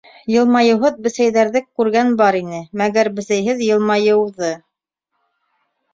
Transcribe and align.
—Йылмайыуһыҙ 0.35 0.95
бесәйҙәрҙе 1.07 1.61
күргән 1.81 2.09
бар 2.21 2.37
ине, 2.41 2.63
мәгәр 2.83 3.13
бесәйһеҙ 3.19 3.63
йылмайыуҙы! 3.67 4.51